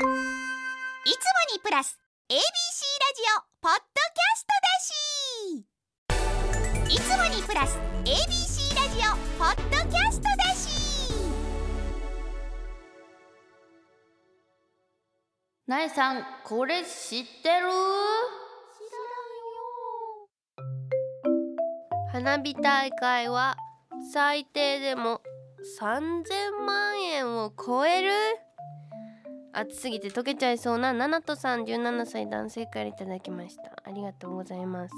[0.00, 0.08] いつも
[1.52, 1.98] にプラス
[2.30, 4.80] ABC ラジオポッドキャストだ
[6.88, 6.94] し。
[6.94, 11.12] いつもにプラス ABC ラジオポッドキャストだし。
[15.66, 17.68] なえさんこれ知ってる？
[22.10, 23.58] 花火大会は
[24.14, 25.20] 最低でも
[25.78, 28.10] 3000万円を超える？
[29.52, 33.72] 暑すぎて溶けちゃいそうなナナトさん17歳男性からいただきました。
[33.84, 34.94] ありがとうございます。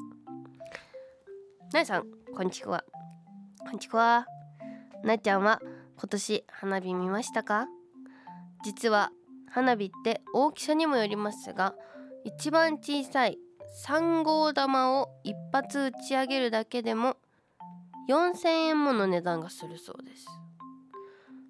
[1.73, 2.85] なえさんこんにちは
[3.65, 4.27] こんにちは
[5.05, 5.61] なえちゃんは
[5.97, 7.67] 今年花火見ましたか？
[8.65, 9.11] 実は
[9.51, 11.75] 花火って大きさにもよりますが
[12.25, 13.39] 一番小さい
[13.87, 17.17] 3号玉を一発打ち上げるだけでも
[18.11, 20.27] 4000円もの値段がするそうです。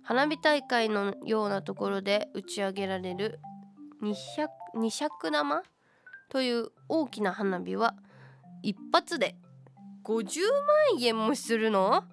[0.04, 3.40] 花火大会のようなところで打ち上げられる
[4.02, 5.62] 200玉
[6.28, 7.94] という大きな花火は
[8.62, 9.36] 一発で
[10.04, 10.40] 50
[10.94, 12.04] 万円もするの？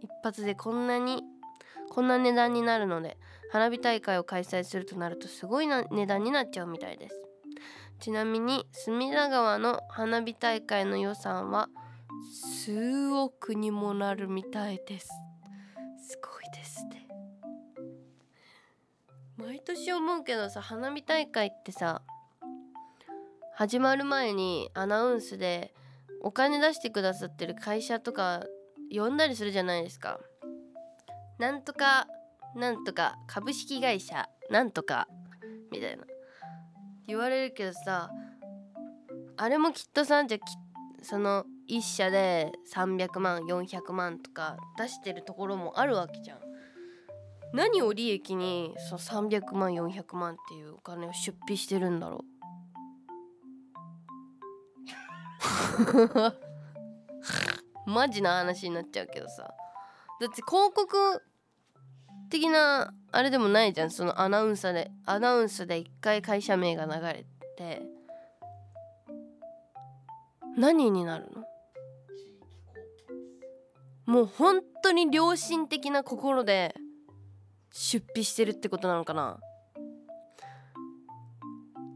[0.00, 1.22] 一発でこんなに
[1.90, 3.18] こんな値段になるので
[3.50, 7.20] 花火大会を開催するとなるとすごいな値段になっちゃうみたいです。
[8.00, 11.68] ちなみに隅田川の花火大会の予算は
[12.64, 15.10] 数億にもなるみたいです。
[16.08, 17.06] すごいですね
[19.36, 22.00] 毎年思うけどさ花火大会ってさ
[23.54, 25.74] 始まる前にアナウンスで
[26.22, 28.46] お金出してくださってる会社とか
[28.90, 30.18] 呼んだりするじゃないですか。
[31.38, 32.06] なんとか
[32.56, 35.08] なんとか株式会社なんとか
[35.70, 36.04] みたいな。
[37.06, 38.10] 言われるけどさ
[39.36, 46.38] あれもきっとさじゃあその1社で300万400万とか出してるところもあるわけじゃん。
[47.52, 52.38] 何を利益にその300万400万っていうお金を出費してるんだろう。
[57.90, 59.54] マジな話になっちゃうけどさ。
[60.20, 61.22] だって広告
[62.28, 63.90] 的なあれでもないじゃん。
[63.90, 67.24] そのアナウンサーでアナウンスで一回会社名が流れ
[67.56, 67.82] て
[70.56, 71.47] 何になるの？
[74.08, 76.74] もう本当に良心的な心で
[77.70, 79.38] 出費してるってことなのかな？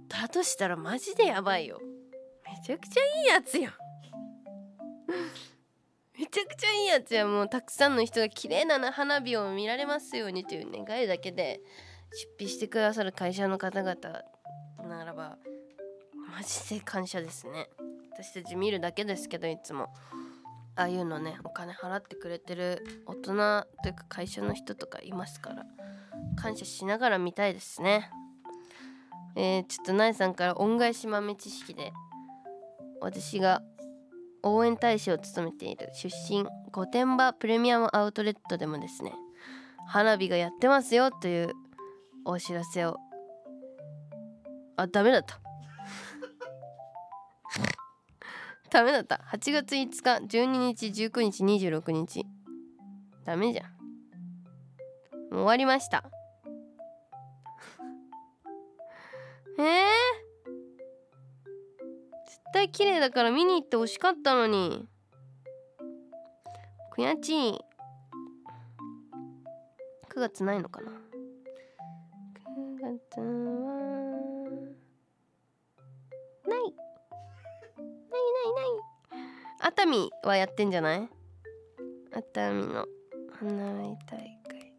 [0.08, 1.80] だとしたらマジでやばいよ。
[2.44, 3.72] めちゃくちゃいいやつやん。
[6.20, 11.62] めちゃくちゃいいやつやもうたくさんの人が綺麗な花火を見られますようにという願いだけで
[12.12, 13.96] 出費してくださる会社の方々
[14.86, 15.38] ならば
[16.28, 17.70] マジで感謝ですね。
[18.12, 19.88] 私たち見るだけですけどいつも。
[20.74, 25.64] ああいうのねお金払ってくれてる大人というか会社の人とかいますから
[26.36, 28.10] 感謝しながら見たいですね。
[29.34, 31.92] えー、ちょっとナイさんから恩返し豆知識で
[33.00, 33.62] 私が
[34.42, 39.14] 応援大使を務めている出身御殿場プレミアムアウトレットでもですね
[39.86, 41.52] 花火がやってますよという
[42.24, 42.98] お知らせを
[44.76, 45.41] あダメだった。
[48.72, 49.20] ダメだった。
[49.30, 52.24] 8月5日12日19日26日。
[53.26, 53.66] ダメじゃん。
[55.30, 56.04] もう終わりました。
[59.58, 59.64] えー、
[62.24, 64.88] 絶対綺麗だから見に行ってほしかったのに。
[66.96, 67.60] 悔しい。
[70.08, 70.90] 9月ないのかな。
[70.90, 70.94] 9
[72.80, 73.91] 月は
[78.50, 78.66] ない。
[79.60, 81.08] 熱海はやってんじゃない？
[82.12, 82.86] 熱海の
[83.38, 84.72] 花火大会。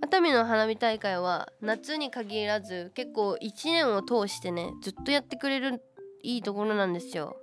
[0.00, 5.82] 熱海の花火大会は夏に限らず結構1年を通してねずっとやってくれる
[6.22, 7.36] いいところなんですよ。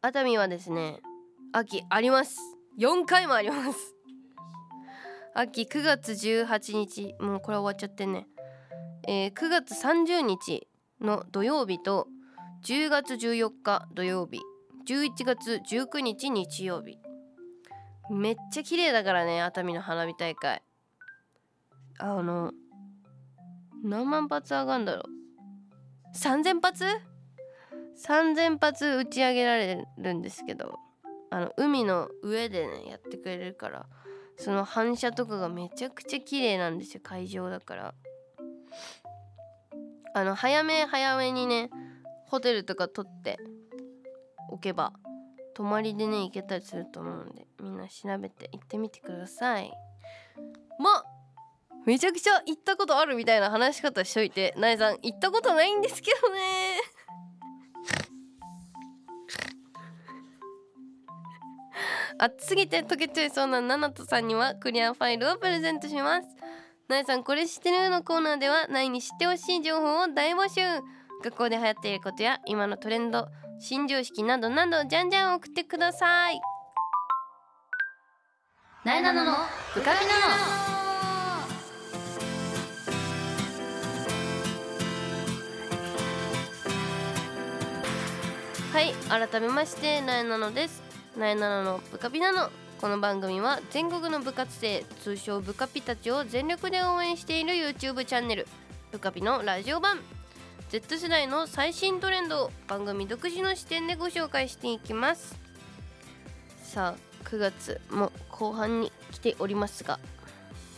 [0.00, 1.00] 熱海はですね
[1.52, 2.38] 秋あります。
[2.78, 3.94] 4回もあります。
[5.34, 8.28] 秋9月18日もうこれ終わっちゃってね、
[9.06, 10.67] えー、9月30日
[11.00, 12.08] の土曜日と
[12.64, 14.40] 10月14日土曜日
[14.88, 16.98] 11月19日日曜日
[18.10, 20.62] めっちゃ綺麗だからね熱海の花火大会。
[21.98, 22.52] あの
[23.82, 26.16] 何万発上がんだろう。
[26.16, 26.84] 3000発
[28.06, 30.76] ?3000 発打ち上げられるんですけど
[31.30, 33.86] あの海の上でねやってくれるから
[34.38, 37.94] その反射とかがめちゃくちゃ綺麗なんですよ会場だから。
[40.18, 41.70] あの早め早めにね
[42.26, 43.38] ホテルとか取って
[44.50, 44.92] おけば
[45.54, 49.70] 泊まりでね行けたりすると思うんでみんな調べて行ってみてください。
[50.80, 51.04] ま
[51.86, 56.80] めちゃくちゃ行ったことあるみたいな話し方しといてなえさん行ったことないんですけどね。
[62.18, 66.28] 熱すぎて溶けちゃいそうなナナトさんにはクリアファイルをプレゼントします。
[66.88, 67.90] なえさんこれ知ってる？
[67.90, 70.60] のコーナーではないに知ってほしい情報を大募集。
[71.22, 73.26] 学校で流行っていることや今のトレンド
[73.60, 76.40] 新常識などなどじゃんじゃん送ってください。
[78.84, 79.32] なえなのの
[79.74, 80.20] ブカピナの
[88.72, 90.82] はい改めましてなえなのです。
[91.18, 92.48] なえなののブカピナの
[92.80, 98.46] この番組は全国の部活生通称ブカピたちを全力で応援している YouTube チャンネル
[98.92, 99.98] ブカピのラジオ版。
[100.70, 105.36] Z 世代の最新トレンドを番組独自の視点でご紹介していきます。
[106.62, 109.98] さあ9月も後半に来ておりますが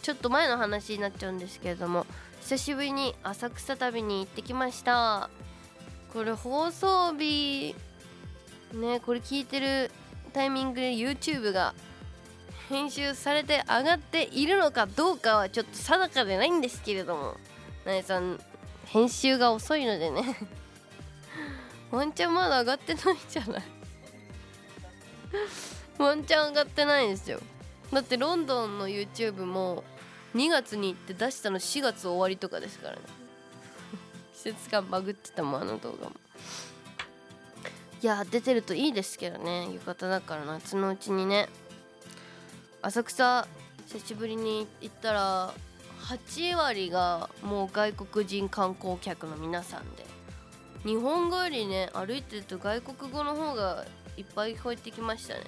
[0.00, 2.06] ちょっと前の話になっちゃうんですけれども
[2.40, 5.28] 久しぶりに浅草旅に行ってきました。
[6.14, 7.74] これ放送日
[8.72, 9.90] ねこれ聞いてる
[10.32, 11.74] タイミングで YouTube が
[12.70, 17.36] 編集されて上がっているのかどうかはちょっと定かでないんですけれども。
[17.84, 18.38] なえさん
[18.86, 20.36] 編集が遅いのでね。
[21.90, 23.62] ワンチャンまだ上がってないじゃない。
[25.98, 27.40] ワンチャン上がってないんですよ。
[27.92, 29.82] だってロンドンの YouTube も
[30.36, 33.02] 2月に行って出したの4月終わりとかですからね。
[34.34, 36.14] 季節感バグってたもんあの動画も。
[38.00, 39.72] いや出てるといいですけどね。
[39.72, 41.48] 浴衣だから夏のうちにね。
[42.82, 43.46] 浅草
[43.86, 45.52] 久しぶりに行ったら
[46.02, 50.10] 8割がもう外国人観光客の皆さんで。
[50.84, 53.84] 日本語よりね歩いてると外国語の方が
[54.16, 55.42] いっぱい聞こえてきましたね。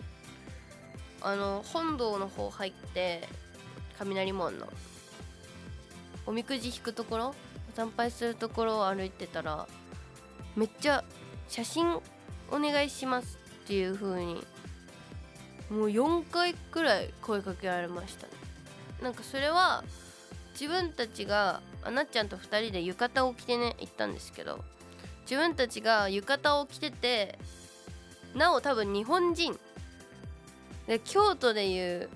[1.23, 3.26] あの本堂の方入って
[3.99, 4.67] 雷門の
[6.26, 7.35] おみくじ引くところ
[7.75, 9.67] 参拝するところを歩いてたら
[10.56, 11.05] めっちゃ
[11.49, 11.99] 写真
[12.50, 14.44] お願いしますっていう風に
[15.73, 18.33] もう4回くらい声かけられましたね。
[19.01, 19.83] なんかそれは
[20.53, 24.63] 自分たちがあなっちゃんと2人で浴衣を着てね行ったんですけど
[25.23, 27.39] 自分たちが浴衣を着てて
[28.35, 29.59] なお多分日本人。
[30.87, 32.09] で京都でいう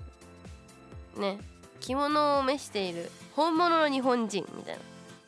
[1.17, 1.39] ね
[1.79, 4.81] 着物を召している本物の日本人みたいな。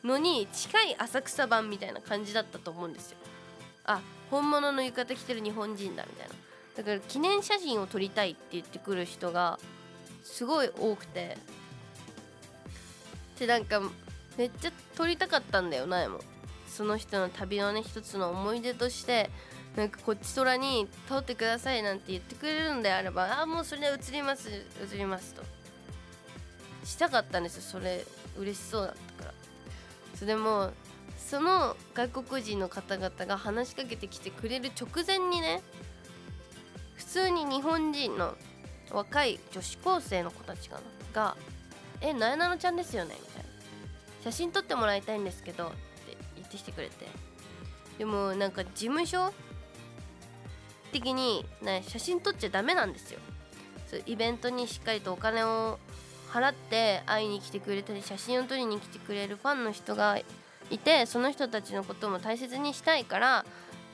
[0.04, 3.18] のに近い浅草版みたいな感じだったと思うんですよ。
[3.84, 4.00] あ
[4.30, 6.34] 本物の浴衣着てる日本人だみたいな。
[6.80, 9.58] だから記念写真を撮りたいって言ってくる人が
[10.24, 11.36] すごい多くて。
[13.38, 13.82] でなんか
[14.36, 16.20] めっちゃ撮りたかったんだよなえも。
[16.66, 19.28] その人の旅のね一つの思い出として
[19.76, 25.42] なんかこっち空に撮ってくださいなんて言ってくれるんであればああもうそれで映ります映りますと。
[26.84, 28.06] したかったんですよそれ。
[28.38, 29.34] 嬉しそうだったから。
[30.18, 30.70] それも
[31.18, 35.62] その外国人の方々が話しかけてきてくれる直前にね
[37.00, 38.34] 普通に日本人の
[38.90, 40.82] 若い女子高生の子たちかな
[41.14, 41.36] が
[42.02, 43.48] 「えなえなのちゃんですよね」みたいな
[44.22, 45.76] 「写真撮ってもらいたいんですけど」って
[46.36, 47.06] 言ってきてくれて。
[47.96, 49.30] でもなんか事務所
[50.90, 53.20] 的に、ね、写真撮っちゃダメなんですよ。
[53.90, 55.78] そうイベントにしっかりとお金を
[56.30, 60.18] 払って会いに来てくれたり写真を撮りに来てくれるファンの人が
[60.70, 63.44] いてその人たちのことも大切にしたいから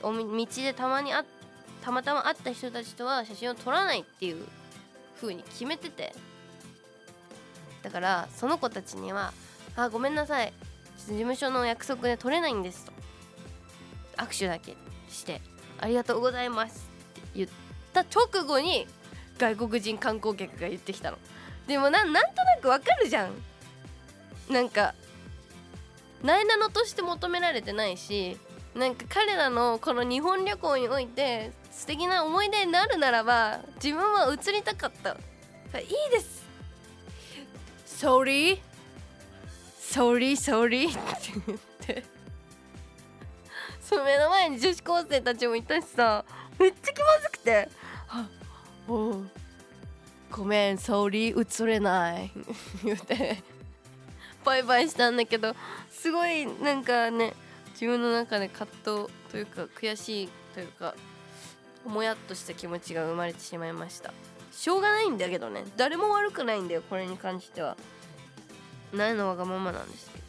[0.01, 0.11] 道
[0.55, 1.25] でたまにあ
[1.87, 4.43] たまたま会った人たちとは写真を撮らないっていう
[5.21, 6.13] 風に決めてて。
[7.81, 9.31] だからその子たちには
[9.77, 10.51] 「あごめんなさい。
[10.97, 12.91] 事務所の約束で撮れないんです」と。
[14.17, 14.75] 握手だけ
[15.09, 15.41] して
[15.79, 16.89] 「ありがとうございます」
[17.21, 17.49] って言っ
[17.93, 18.85] た直後に
[19.37, 21.17] 外国人観光客が言ってきたの。
[21.67, 23.31] でもなんなんとなくわかるじゃん。
[24.49, 24.93] なんか
[26.21, 28.37] なえなのとして求められてないし
[28.77, 35.17] なんか彼らのこの日本旅行において素敵な思い出になるならば自分は移りたかった。
[35.79, 36.45] いいです。
[37.85, 38.59] Sorry.
[39.79, 40.89] Sorry Sorry.
[40.89, 40.99] って
[41.47, 42.03] 言って。
[43.81, 46.23] その目の前に女子高生たちもいたしさ。
[46.59, 47.69] めっちゃ気まずくて
[48.07, 48.27] 「は
[48.87, 49.29] おう。
[50.31, 52.31] ごめん Sorry 映れない」
[52.85, 53.41] 言って。
[54.45, 55.55] バイバイしたんだけど。
[55.89, 57.33] すごいなんかね
[57.79, 60.95] 自分の中で葛藤というか悔しいというか
[61.85, 64.11] もやっとした気持ちが生まれてしまいました。
[64.51, 65.63] しょうがないんだけどね。
[65.77, 67.77] 誰も悪くないんだよこれに関しては。
[68.91, 70.23] ないのわがままなんですけど。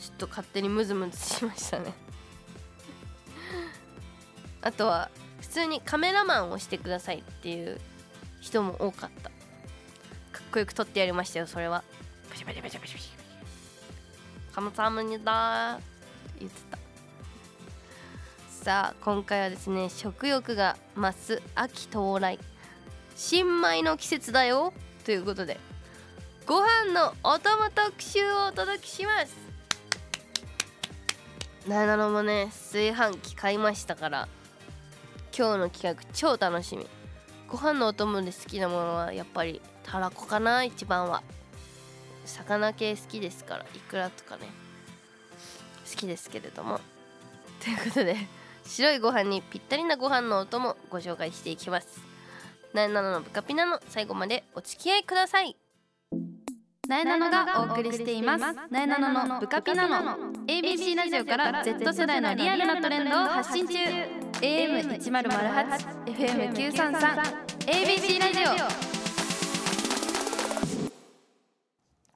[0.00, 1.92] ちょっと勝手にムズムズしましたね。
[4.62, 5.10] あとは
[5.42, 7.78] 普通にカメラマンをしてくださいっていう
[8.40, 9.28] 人も多かった。
[9.28, 9.34] か
[10.42, 11.84] っこよく撮ってやりましたよそれは。
[12.30, 14.54] パシャパシャパシャパシャパシャ。
[14.54, 15.89] カムサムニだー。
[16.40, 16.78] 言ってた。
[18.64, 22.38] さあ今回はですね食欲が増す秋到来。
[23.16, 24.72] 新米の季節だよ。
[25.04, 25.58] ということで
[26.46, 29.34] ご飯のお供特集をお届けします。
[31.68, 34.28] なえなのもね炊飯器買いましたから
[35.36, 36.86] 今日の企画超楽しみ。
[37.48, 41.22] ご飯のお供で好きなものはやっぱりたらこかな一番は。
[42.26, 44.42] 魚系好きですからイクラとかね。
[45.90, 46.80] 好きですけれども。
[47.62, 48.16] ということで
[48.64, 52.00] 白いご飯にぴったりなご飯のお供ご紹介していきます。
[52.72, 55.56] なえなののブカピナの最後までお付き合いください。
[56.88, 58.40] なえなのがお送りしています。
[58.70, 63.74] なえなののブカピナの ABC ラジオから Z 世代のリアルなトレンドを発信中。
[64.40, 68.90] AM1008 FM933 ABC ラジオ。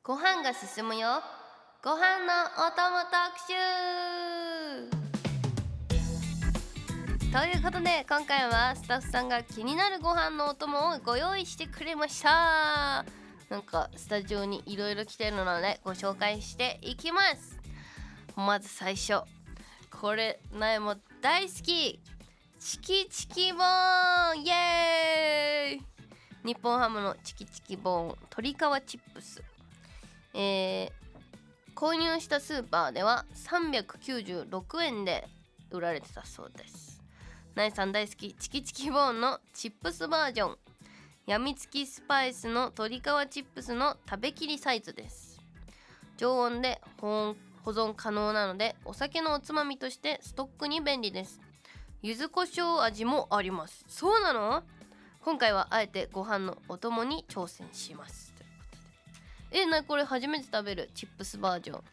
[0.03, 1.23] ご飯が進むよ
[1.85, 2.33] ご飯の
[2.67, 3.53] お供特集。
[7.31, 13.05] ということで今回はスタッフさんが気になるご飯のお供をご用意してくれました。
[13.51, 17.61] なんかスタジオにいろいろ来てるのでご紹介していきます。
[18.35, 19.21] まず最初
[19.91, 22.01] これ苗も大好き。
[22.61, 25.83] チキチキボーンイエーイ。
[26.47, 29.43] 日本ハムのチキチキボーン鶏皮チップス。
[30.33, 31.04] えー
[31.75, 35.29] 購入したスーパーでは396円で
[35.71, 37.03] 売られてたそうです。
[37.55, 40.57] ナイさん大好きチキチキボーンのチップスバージョン。
[41.27, 45.41] やみつきスパイスの鶏皮チップスの食べきりサイズです。
[46.17, 51.41] 常温で保温保存可能なのでお酒のおつまみとしてストックに便利です。
[52.03, 53.85] 柚子胡椒味もあります。
[53.89, 54.63] そうなの？
[55.23, 58.34] 今回はあえてご飯のお供に挑戦します。
[59.57, 60.91] えなこれ初めて食べる。
[60.95, 61.85] チップスバージョン。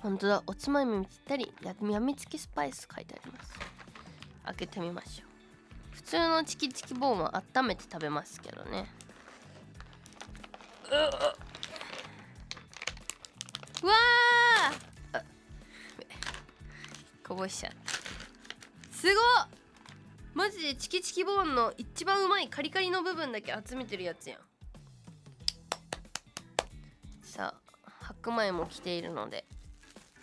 [0.00, 0.42] 本当だ。
[0.46, 1.50] おつまみにぴったり。
[1.62, 3.54] ややみつきスパイス書いてあります。
[4.44, 5.96] 開けてみましょう。
[5.96, 8.86] 普通のチキチキボーンは温めて食べますけどね。
[13.82, 13.94] うわ
[15.14, 15.22] あ
[17.26, 17.92] こぼしちゃった
[18.94, 19.48] すごっ。
[20.34, 24.38] マジでチキチキボーンの一番うまいカリカリの部分だけ集めてるやつやん。
[28.26, 29.44] 白米も来ているので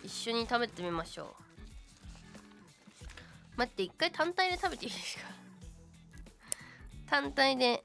[0.02, 1.26] 一緒に食べてみましょう。
[3.56, 5.22] 待って一回単体で食べていいですか？
[7.06, 7.82] 単体で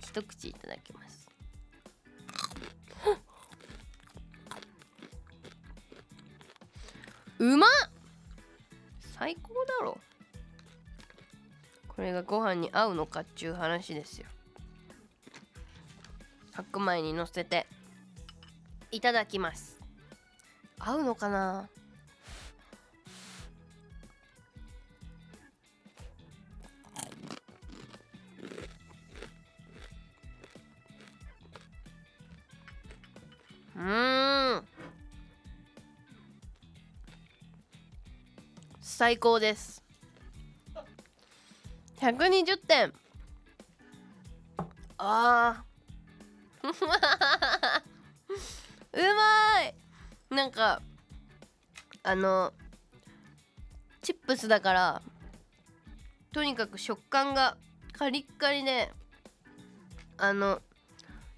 [0.00, 1.26] 一口いただきます。
[7.38, 7.70] うまっ！
[9.18, 9.96] 最高だろ。
[11.88, 14.26] これがご飯に合うのかっちゅう話ですよ。
[16.52, 17.66] 白米にのせて。
[18.92, 19.80] いただきます。
[20.78, 21.68] 合うのかな？
[33.74, 34.64] うーん。
[38.80, 39.82] 最高です。
[41.96, 42.92] 120点。
[44.98, 47.81] あー
[48.92, 49.74] うまい。
[50.34, 50.80] なんか
[52.02, 52.52] あの
[54.02, 55.02] チップスだから
[56.32, 57.56] とにかく食感が
[57.92, 58.90] カリッカリで
[60.16, 60.60] あの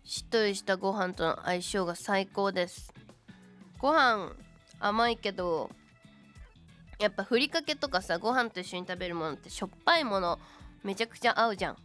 [0.04, 2.92] しっとりしたご飯との相性が最高です。
[3.78, 4.32] ご飯
[4.80, 5.70] 甘いけど
[6.98, 10.38] やっぱふりかけとかさご飯と一緒に食べるものってしょっぱいもの
[10.84, 11.76] めちゃくちゃ合うじゃん。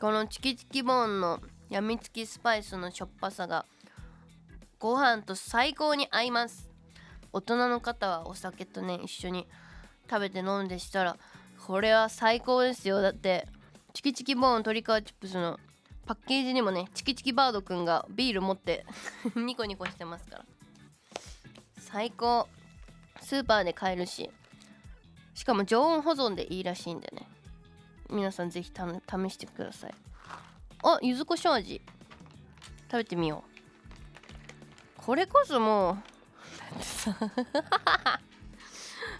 [0.00, 3.64] このチキチキボーンのやみつきスパイスのしょっぱさが
[4.82, 6.68] ご飯と最高に合います。
[7.32, 9.46] 大人の方はお酒とね一緒に
[10.10, 11.16] 食べて飲んでしたら
[11.64, 13.00] これは最高ですよ。
[13.00, 13.46] だって
[13.92, 15.60] チキチキボーン鶏皮チップスの
[16.04, 18.84] パッケージにもねチキチキバードくんがビール持って
[19.36, 20.44] ニコニコしてますから。
[21.78, 22.48] 最高。
[23.20, 24.32] スーパーで買えるし。
[25.34, 27.28] しかも常温保存でいいらしいんでね。
[28.10, 29.94] 皆さんぜひ試してください。
[30.82, 31.80] あ柚子胡椒味。
[32.90, 33.51] 食べてみよう。
[35.04, 35.96] これこそもう
[36.70, 37.16] だってさ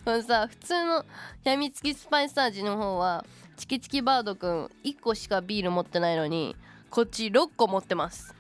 [0.05, 1.05] このさ普通の
[1.43, 3.25] やみつきスパイス味の方は
[3.57, 6.55] チキチキバードくん1個しかビール持ってないのに
[6.89, 8.35] こっち6個持ってます。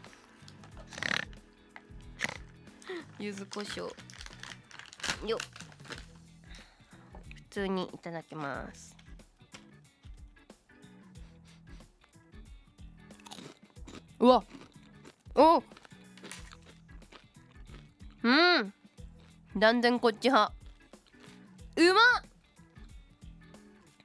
[3.18, 3.82] 柚子胡椒。
[5.26, 5.38] よ
[7.34, 8.96] 普通にいただきます。
[14.18, 14.44] うわ
[15.34, 15.62] お
[18.22, 18.72] うん。
[19.56, 20.52] 断然こっち派。
[21.76, 22.24] うまっ。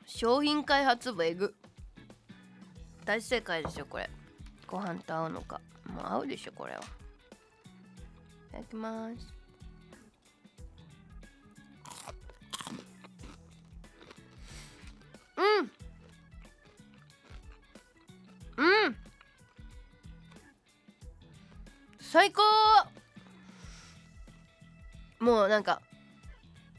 [0.05, 1.53] 商品開発部えぐ
[3.05, 4.09] 大正解ですよこれ。
[4.65, 5.61] ご飯と合うのか。
[5.85, 6.79] もう合うでしょこれは。
[6.79, 6.83] い
[8.51, 9.33] ただきます。
[15.37, 15.41] う
[18.63, 18.65] ん。
[18.65, 18.95] うん。
[21.99, 22.41] 最高。
[25.27, 25.81] もうなんか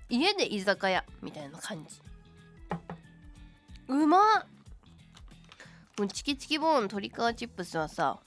[0.08, 2.00] 家で居酒屋みたいな感じ。
[3.88, 4.46] うまっ。
[5.98, 8.18] もうチキチキボーン鶏皮チップスはさ、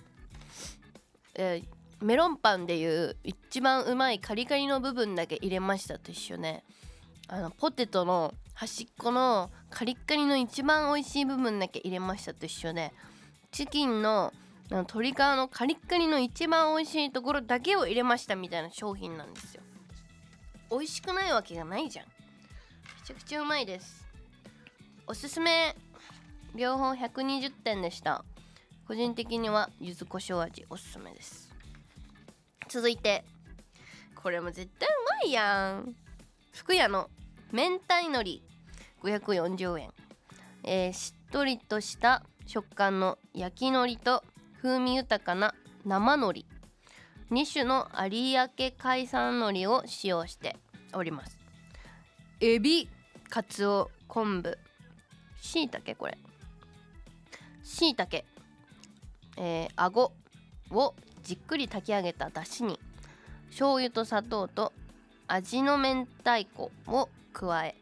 [1.33, 6.63] えーメロンパンでいう一番うまいカリカリの部分だけ入れましたと一緒ね。
[7.27, 12.91] あのポテトの端っこのカリッカリの一番美味しい部分だけ入れましたと一緒で
[13.51, 14.33] チキンの
[14.71, 19.60] 鶏皮のカリッカリの一番美味しいところだけを入れましたみたいな商品なんですよ。
[20.71, 22.05] 美味しくないわけがないじゃん。
[22.05, 22.11] め
[23.05, 24.07] ちゃくちゃうまいです。
[25.05, 25.75] おすすめ
[26.55, 28.23] 両方120点でした。
[28.87, 31.51] 個人的には柚子胡椒味おすすめです。
[32.69, 33.25] 続いて
[34.15, 34.91] これも絶対う
[35.23, 35.93] まいやん。
[36.53, 37.09] 福屋の
[37.51, 38.41] 明太海苔
[39.03, 39.89] 540円、
[40.63, 44.23] えーしっとりとした食感の焼き海苔と
[44.61, 45.53] 風味豊かな
[45.85, 46.60] 生海苔
[47.31, 50.57] 2種の有明海産海苔を使用して
[50.93, 51.39] おります。
[52.41, 52.89] エビ
[53.29, 54.57] カツオ昆布。
[55.39, 56.17] しいたけこれ。
[57.63, 58.25] しいたけ
[59.37, 60.11] えー、あご
[60.71, 62.77] をじっくり炊き上げただしに
[63.49, 64.73] 醤油と砂糖と
[65.27, 67.75] 味の明太子を加え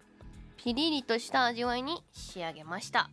[0.58, 3.10] ピリリとした味わいに仕上げました。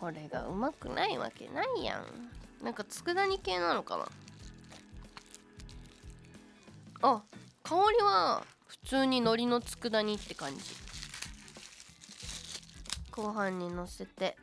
[0.00, 2.64] これがうまくないわけないやん。
[2.64, 4.06] なんか佃煮系なのかな？
[7.02, 7.22] あ
[7.64, 10.62] 香りは普通に海苔の佃煮って感じ。
[13.10, 14.36] ご飯にのせて。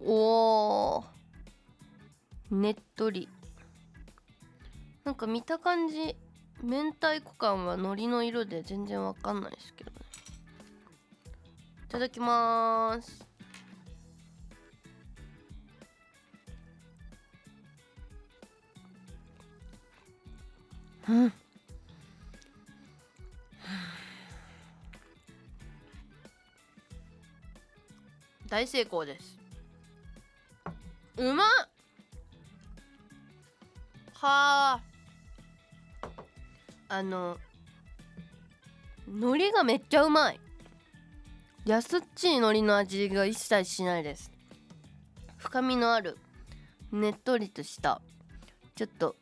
[0.00, 1.04] おー。
[2.50, 3.28] ねっとり。
[5.04, 6.16] なんか見た感じ
[6.62, 9.96] 明太子感は海苔の色で全然わかんないですけどね。
[11.86, 13.29] いただきます。
[21.10, 21.32] うん。
[28.48, 29.36] 大成功です。
[31.16, 31.42] うま
[34.14, 34.80] はあ。
[36.88, 37.36] あの
[39.08, 40.40] 海苔がめっちゃうまい。
[41.66, 44.30] 安っちい海苔の味が一切しないです。
[45.38, 46.16] 深みのある
[46.92, 48.00] ねっとりとした
[48.76, 49.16] ちょっと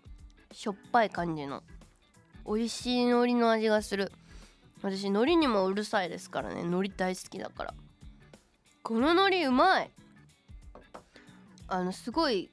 [0.53, 1.63] しょっぱい感じの。
[2.49, 4.11] 美味しい海苔の味がする。
[4.83, 6.63] 私海苔にもうるさいですからね。
[6.63, 7.75] 海苔大好きだから。
[8.83, 9.91] この海苔うまい。
[11.67, 12.51] あのすごい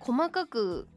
[0.00, 0.88] 細かく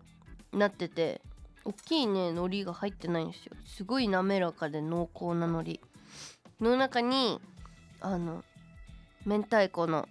[0.51, 1.21] なってて
[1.63, 3.51] 大きいね海苔が入ってないんですよ。
[3.67, 5.79] すごい滑らかで濃厚な海苔。
[6.59, 7.39] の中に
[7.99, 8.43] あの
[9.27, 10.07] 明太子の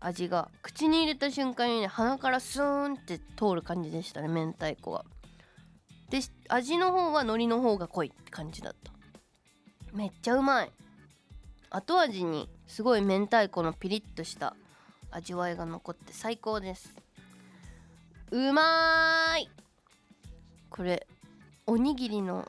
[0.00, 5.04] 味が口に入れた瞬間にね鼻からスーンって通る感じでしたね明太子が。
[6.10, 8.92] で味の方は海苔の方が濃いって感じだった。
[9.92, 10.72] めっちゃうまい。
[11.70, 14.56] 後味にすごい明太子のピリッとした
[15.12, 16.96] 味わいが残って最高です。
[18.32, 19.48] うまい。
[20.68, 21.06] これ
[21.66, 22.48] おにぎりの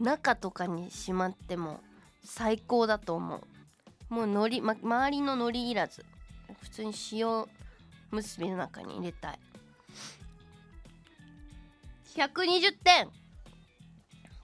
[0.00, 1.80] 中とかにしまっても
[2.24, 4.14] 最高だと思う。
[4.14, 6.04] もう海苔、ま、周りの海苔いらず。
[6.60, 7.46] 普通に塩
[8.10, 9.38] 結びの中に入れたい。
[12.14, 13.08] 120点。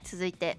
[0.03, 0.57] 続いて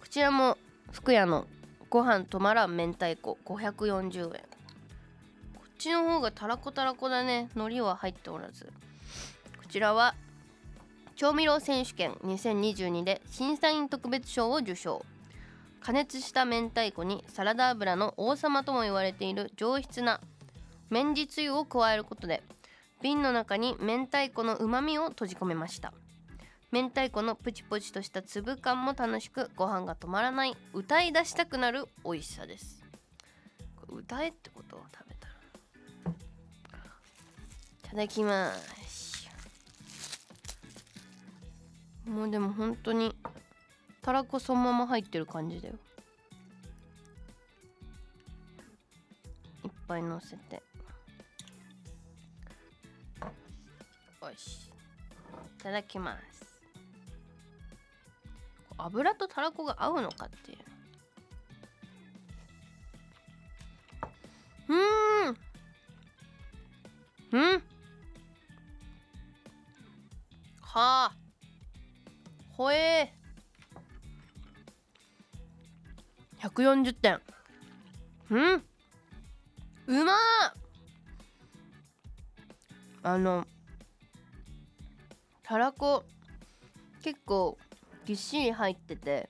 [0.00, 0.56] こちらも
[0.92, 1.46] 福屋の
[1.90, 3.36] ご飯止まらん明太子。
[3.44, 4.30] 540円。
[4.30, 4.36] こ
[5.66, 7.48] っちの方がたらこたらこだね。
[7.56, 8.66] 海苔は入っておらず。
[8.66, 10.14] こちらは
[11.16, 15.04] 調味料選手権2022で審査員特別賞を受賞。
[15.80, 20.20] 加熱した明太子にサラダ油の王様とも言われている上質な
[20.90, 22.42] 綿じつゆを加えることで
[23.00, 25.92] 瓶の中に明太子のうまみを閉じ込めました。
[26.70, 32.84] 明太子のプチプチとした粒感も楽しくご飯が止まらない歌い出したくなる美味しさです。
[33.88, 35.34] 歌えってことを食べたら。
[36.12, 39.26] いただきます。
[42.04, 43.16] もうでも本当に
[44.02, 45.74] たらこそのまま入ってる感じだよ。
[49.64, 50.62] いっぱい乗せて。
[54.20, 54.70] よし。
[55.58, 56.57] いただきます。
[58.78, 60.58] 油とたらこが合うのかっていう。
[64.68, 64.74] う
[65.30, 65.36] ん。
[67.32, 67.62] うん。
[70.60, 71.12] はあ。
[72.52, 76.48] ほえー。
[76.48, 77.20] 140点。
[78.30, 78.62] うん。
[79.86, 80.16] うまー。
[83.02, 83.46] あの
[85.42, 86.04] たらこ
[87.02, 87.56] 結構
[88.08, 89.28] ぎっしり入ってて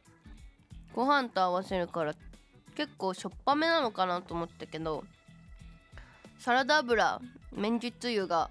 [0.94, 2.14] ご飯と合わせるから
[2.76, 5.02] 結構しょっぱめなのかなと思ったけど
[6.38, 7.20] サラダ油
[7.52, 8.50] めんじつゆが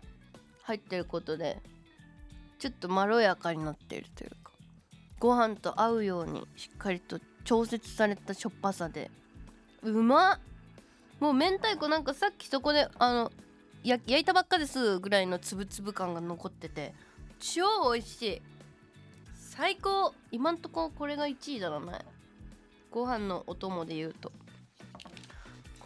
[0.63, 1.61] 入ってることで
[2.59, 4.51] ちょっとまろやかになっているというか
[5.17, 9.09] ご飯と合うようにしっかりと調節されたしょっぱさで
[9.81, 10.39] うまっ！
[11.21, 13.31] もう明太子なんかさっきそこであの
[13.85, 16.93] 焼いたばっかですぐらいのつぶつぶ感が残ってて
[17.39, 18.41] 超美味しい。
[19.57, 20.13] 最高。
[20.31, 21.93] 今んとここれが1位だろうね
[22.91, 24.31] ご飯のお供で言うと。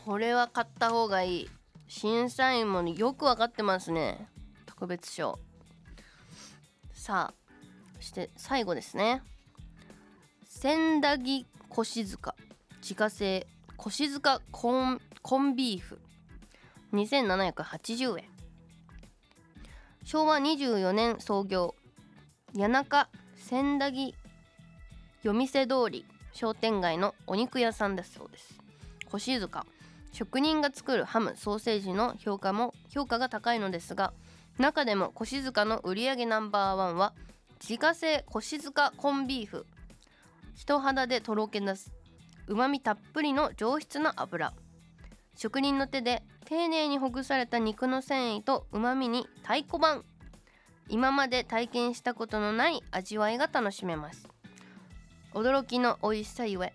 [0.06, 1.50] これは買った方がいい。
[1.88, 4.28] 審査員もよく分かってますね。
[4.66, 5.40] 特別賞。
[6.94, 7.34] さあ
[7.96, 9.24] そして最後ですね。
[10.46, 12.36] 千駄木腰塚。
[12.82, 15.98] 自家製腰塚コンコンビーフ。
[16.92, 18.26] 2780円。
[20.04, 21.74] 昭和24年創業。
[22.54, 23.08] 谷中
[23.52, 24.16] 千駄木
[25.24, 28.58] 夜店通り商店街のお肉屋さんだそうです。
[29.12, 29.66] 腰塚
[30.14, 34.14] 職人が作るハムソーセージの評価も評価が高いのですが
[34.58, 37.14] 中でも腰塚の売り上げナンバーワンは
[37.60, 39.66] 自家製腰塚コンビーフ。
[40.56, 41.92] 人肌でとろけ出す
[42.48, 44.54] うまみたっぷりの上質な油。
[45.36, 50.06] 職人の手で丁寧にほぐされた肉の繊維とうまみに太鼓判。
[50.92, 54.28] 今まで体験したことのない味わいが楽しめます。
[55.34, 56.74] 驚きの美味しさゆえ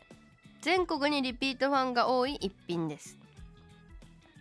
[0.63, 3.19] 全国にリピートファンが多い一品です。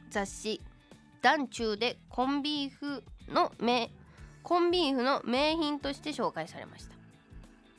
[0.09, 0.61] 雑誌
[1.21, 3.91] 「団中」でコンビーフの名
[4.43, 6.95] コンビーフの名品として紹介されました。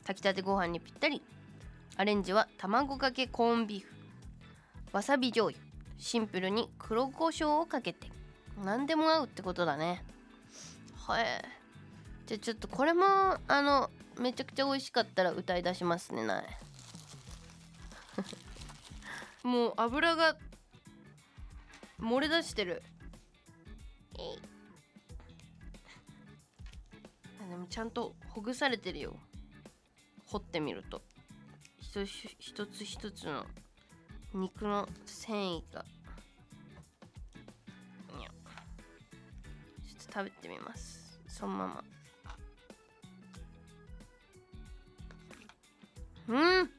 [0.05, 1.23] 炊きたてご飯にぴったり。
[1.95, 3.87] アレンジは卵かけコンビーフ。
[4.91, 5.59] わさび醤油。
[5.97, 8.11] シンプルに黒胡椒をかけて。
[8.63, 10.03] 何でも合うってことだね。
[11.07, 11.56] はい
[12.27, 13.05] じゃあちょっとこれも
[13.47, 16.45] あのめちゃくちゃ美味しかったら歌い出しますねない
[19.47, 20.35] もう油が
[21.99, 22.83] 漏れ出してる。
[27.49, 29.17] でもちゃんとほぐされてるよ。
[30.25, 31.01] 掘ってみると。
[31.79, 32.05] 一
[32.67, 33.45] つ一つの
[34.33, 35.85] 肉の繊維が。
[38.11, 41.19] ちょっと食べてみます。
[41.27, 41.83] そのまま
[46.27, 46.69] うん。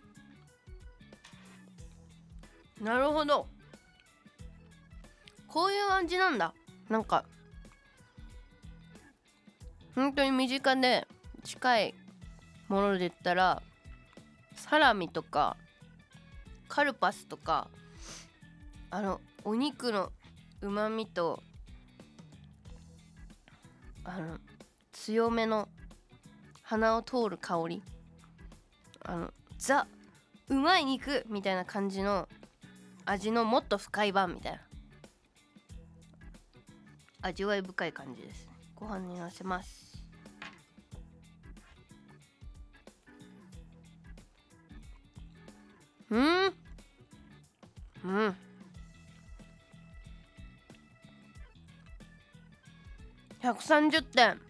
[2.85, 3.47] なるほど。
[5.49, 6.55] こういう味なんだ。
[6.89, 7.25] なんか
[9.95, 11.07] 本当に身近で
[11.43, 11.95] 近い
[12.69, 13.63] もので言ったら
[14.55, 15.57] サラミとか
[16.69, 17.69] カルパスとか
[18.91, 20.13] あのお肉の
[20.61, 21.43] うまみと
[24.05, 24.39] あの
[24.93, 25.69] 強めの
[26.63, 27.83] 鼻を通る香り。
[29.05, 29.87] あのザ
[30.49, 32.29] うまい肉みたいな感じの
[33.05, 34.61] 味のもっと深い版みたいな。
[37.21, 38.47] 味わい深い感じです。
[38.47, 40.05] ねご飯にのせます。
[46.11, 46.55] うん。
[48.05, 48.37] うん。
[53.43, 54.48] 130点。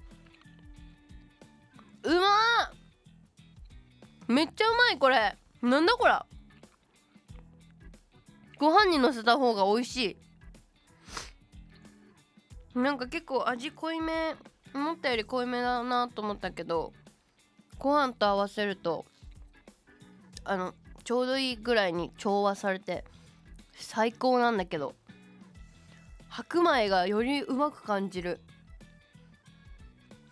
[4.39, 5.37] めっちゃうまいこれ。
[5.63, 6.25] なんだこら。
[8.61, 10.17] ご飯にのせた方が美味し
[12.77, 12.79] い。
[12.79, 14.37] なんか結構味濃いめ
[14.73, 16.93] 思ったより濃いめだなと思ったけど
[17.81, 19.07] ご飯と合わせると
[20.45, 20.73] あの
[21.03, 23.03] ちょうどいいぐらいに調和されて
[23.73, 24.95] 最高なんだけど
[26.29, 28.39] 白米がよりうまく感じる。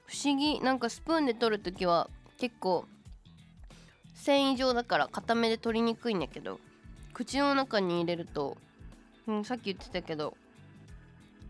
[0.07, 0.61] 不思議。
[0.61, 2.87] なんかスプーンで取るときは結構
[4.17, 6.59] 繊維状だから固めで取りにくいんだけど
[7.13, 8.57] 口の中に入れると、
[9.29, 10.37] うん、さっき言ってたけど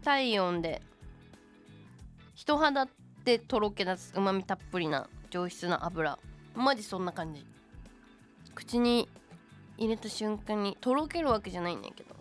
[0.05, 0.83] 体温で
[2.35, 2.87] 人肌
[3.25, 6.19] でとろけ出すうまみたっぷりな上質な油。
[6.55, 7.45] マジそんな感じ。
[8.55, 9.09] 口に
[9.77, 12.15] 入れた瞬間にとろけるわけじゃないんだけど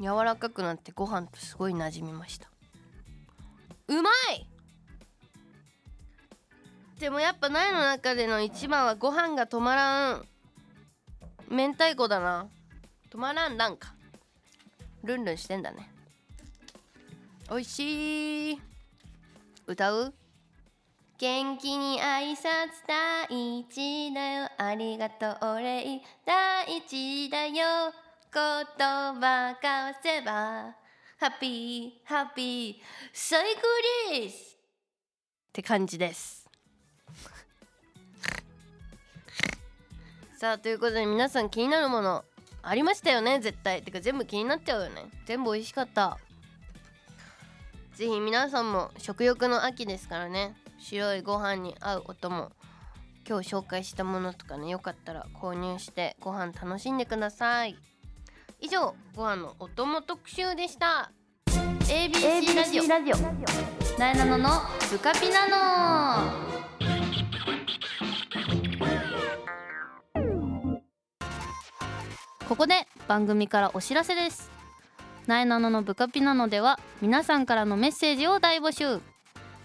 [0.00, 2.48] 柔らかくなってご飯とすごい馴染みました。
[3.88, 4.57] うまい！
[6.98, 10.26] でもやっぱ苗の中での一番はご飯が止まらん。
[11.48, 12.48] 明太子だな。
[13.10, 13.94] 止まらんなんか。
[15.04, 15.90] ルンルンしてんだね。
[17.50, 18.60] おいしい。
[19.66, 20.12] 歌う？
[21.18, 22.46] 元気に挨拶
[22.86, 24.48] 第一だよ。
[24.58, 27.92] ありがとうお礼第一だよ。
[28.32, 28.42] 言
[28.76, 30.74] 葉交わせば。
[31.20, 32.74] ハッピーハッピー。
[33.12, 34.56] 最高です。
[34.56, 36.37] って感じです。
[40.38, 42.24] さあということで皆さん気になるもの
[42.62, 43.40] ありましたよね？
[43.40, 43.82] 絶対。
[43.82, 45.06] てか全部気になっちゃうよね。
[45.26, 46.16] 全部美味しかった。
[47.96, 50.54] ぜひ皆さんも食欲の秋ですからね。
[50.78, 52.52] 白いご飯に合うお供。
[53.28, 57.76] 今日紹介したものとかねよかったら購入してご飯楽しんでください。
[58.60, 61.10] 以上ご飯のお供特集でした。
[61.46, 62.86] ABC ラジオ。
[62.86, 63.16] ラジオ。
[63.98, 64.50] なえなのの
[64.88, 66.57] ブカピナノ
[72.48, 74.50] ここで番組からお知らせです。
[75.26, 79.02] なえなののブカピナノでは皆さんからのメッセージを大募集。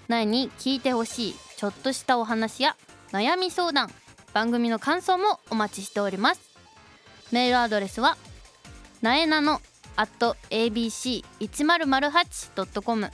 [0.10, 2.76] なえに聞いてほしいちょっとしたお話や
[3.14, 3.90] 悩み相談
[4.34, 6.42] 番組の感想もお待ちしております。
[7.32, 8.18] メールアドレスは
[9.02, 9.62] なえなの
[9.96, 13.12] at abc1008.com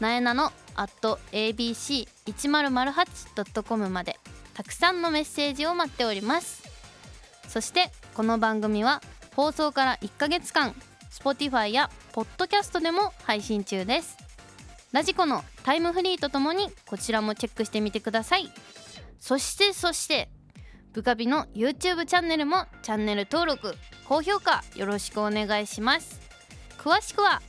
[0.00, 4.18] なえなの at abc1008.com まで
[4.54, 6.68] たくさんのメッセージを待っております。
[7.46, 9.00] そしてこの番組は
[9.34, 10.74] 放送から1ヶ月間
[11.10, 14.18] Spotify や Podcast でも配信中です。
[14.92, 18.52] ラジコのタイムフリーとともにこちらもチェックしてみてください。
[19.20, 20.28] そしてそして
[20.92, 23.74] ブカビの YouTube チャンネルもチャンネル登録
[24.06, 26.20] 高評価よろしくお願いします。
[26.76, 27.40] 詳しくは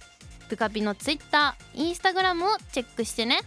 [0.48, 3.40] ブカビの Twitter、Instagram をチェックしてね。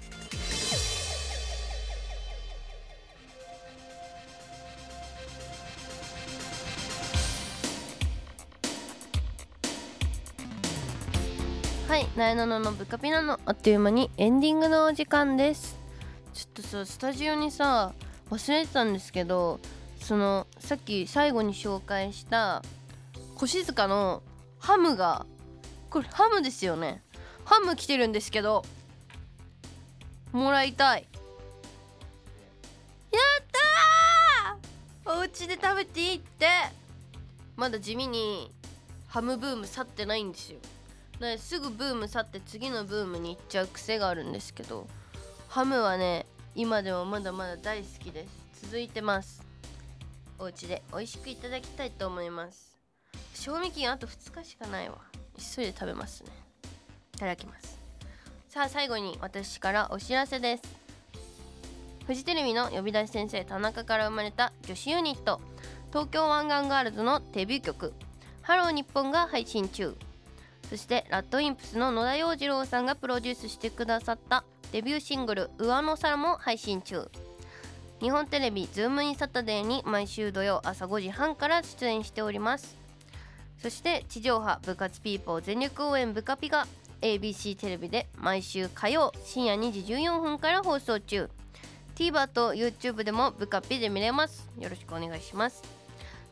[11.86, 15.78] はい、なえなののブカピナのあっという間にエンディングのお時間です。
[16.32, 17.92] ちょっとさスタジオにさ
[18.30, 19.60] 忘れてたんですけど
[20.00, 22.62] そのさっき最後に紹介した
[23.40, 24.22] 越塚の
[24.58, 25.26] ハムが
[25.90, 27.02] これハムですよね。
[27.44, 28.64] ハム来てるんですけど
[30.32, 31.06] もらいたい。
[33.12, 33.44] やっ
[35.04, 35.18] たー！
[35.18, 36.48] お家で食べていいって。
[37.56, 38.50] まだ地味に
[39.06, 40.58] ハムブーム去ってないんですよ。
[41.24, 44.86] ですぐブーム去って次のブームに行っちゃう癖があるんですけど
[45.48, 48.64] ハムはね今でもまだまだ大好きです。
[48.66, 49.42] 続いてます。
[50.38, 52.76] お家で美味しくいただきたいと思います。
[53.34, 54.98] 賞味期限あと2日しかないわ。
[55.36, 56.30] 急いで食べますね。
[57.14, 57.78] いただきます。
[58.48, 60.62] さあ最後に私からお知らせです。
[62.06, 65.40] フジテレビの呼び出し先生田中から生まれた女子ユニット
[65.88, 67.94] 東京湾岸ガールズのデビュー曲
[68.42, 69.96] 「ハロー日本が配信中。
[70.74, 77.08] そして RADWIMPS の野田洋次郎さんがプロデュースしてくださったデビューシングル「上の空」も配信中。
[78.00, 82.76] 日本テレビ「ズームインサタデー」に毎週土曜朝5時半から出演しております。
[83.62, 86.66] そして地上波部活ピーポー全力応援ブカピが
[87.02, 91.30] ABC テレビで毎週火曜深夜2時14分から放送中。
[91.94, 94.50] TVer と YouTube でも部カピで見れます。
[94.58, 95.62] よろしくお願いします。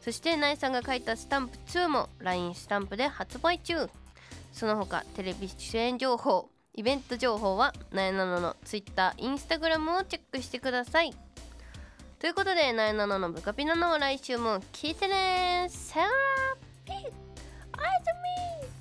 [0.00, 3.88] そしてナイさんが書いたスタンプ2も LINE スタンプで発売中。
[4.52, 11.12] その他テレビ出演情報イベント情報はなえなのの Twitter、Instagram をチェックしてください。
[12.18, 15.66] ということでなえなののブカピナの来週も聞いてね。
[15.68, 16.18] さよなら。
[16.84, 16.96] ピッ。
[16.96, 18.18] ありがと
[18.68, 18.71] う